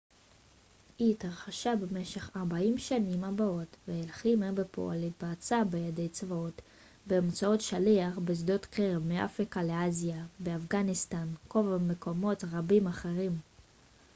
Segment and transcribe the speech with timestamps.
[0.97, 6.61] היא התרחשה במשך 40 השנים הבאות והלחימה בפועל התבצעה בידי צבאות
[7.07, 13.31] באמצעות שליח בשדות קרב מאפריקה לאסיה באפגניסטן קובה ומקומות רבים אחרים